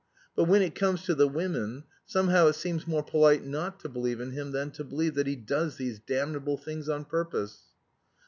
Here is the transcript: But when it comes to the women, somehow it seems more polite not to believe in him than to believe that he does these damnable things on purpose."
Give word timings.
But 0.35 0.45
when 0.45 0.63
it 0.63 0.73
comes 0.73 1.03
to 1.03 1.13
the 1.13 1.27
women, 1.27 1.83
somehow 2.07 2.47
it 2.47 2.55
seems 2.55 2.87
more 2.87 3.03
polite 3.03 3.45
not 3.45 3.79
to 3.81 3.87
believe 3.87 4.19
in 4.19 4.31
him 4.31 4.51
than 4.51 4.71
to 4.71 4.83
believe 4.83 5.13
that 5.13 5.27
he 5.27 5.35
does 5.35 5.75
these 5.77 5.99
damnable 5.99 6.57
things 6.57 6.89
on 6.89 7.05
purpose." 7.05 7.61